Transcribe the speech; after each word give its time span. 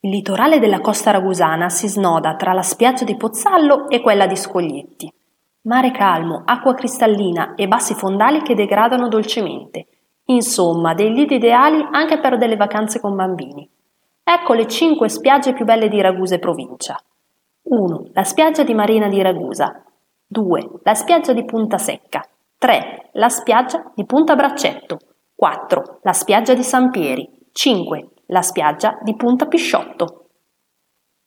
Il 0.00 0.10
litorale 0.10 0.60
della 0.60 0.80
costa 0.80 1.10
ragusana 1.10 1.68
si 1.70 1.88
snoda 1.88 2.36
tra 2.36 2.52
la 2.52 2.62
spiaggia 2.62 3.02
di 3.04 3.16
Pozzallo 3.16 3.88
e 3.88 4.00
quella 4.00 4.28
di 4.28 4.36
Scoglietti. 4.36 5.12
Mare 5.62 5.90
calmo, 5.90 6.42
acqua 6.44 6.74
cristallina 6.74 7.54
e 7.56 7.66
bassi 7.66 7.94
fondali 7.94 8.42
che 8.42 8.54
degradano 8.54 9.08
dolcemente. 9.08 9.86
Insomma, 10.26 10.94
dei 10.94 11.12
lidi 11.12 11.34
ideali 11.34 11.84
anche 11.90 12.20
per 12.20 12.38
delle 12.38 12.54
vacanze 12.54 13.00
con 13.00 13.16
bambini. 13.16 13.68
Ecco 14.22 14.52
le 14.52 14.68
cinque 14.68 15.08
spiagge 15.08 15.52
più 15.52 15.64
belle 15.64 15.88
di 15.88 16.00
Ragusa 16.00 16.36
e 16.36 16.38
provincia. 16.38 16.96
1. 17.62 18.10
La 18.12 18.22
spiaggia 18.22 18.62
di 18.62 18.74
Marina 18.74 19.08
di 19.08 19.20
Ragusa. 19.20 19.82
2. 20.28 20.68
La 20.84 20.94
spiaggia 20.94 21.32
di 21.32 21.44
Punta 21.44 21.76
Secca. 21.76 22.24
3. 22.56 23.10
La 23.14 23.28
spiaggia 23.28 23.90
di 23.96 24.06
Punta 24.06 24.36
Braccetto. 24.36 24.98
4. 25.34 25.98
La 26.02 26.12
spiaggia 26.12 26.54
di 26.54 26.62
San 26.62 26.90
Pieri. 26.90 27.28
5. 27.50 28.08
La 28.30 28.42
spiaggia 28.42 28.98
di 29.02 29.16
Punta 29.16 29.46
Pisciotto. 29.46 30.27